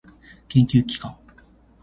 [0.49, 1.15] 研究機関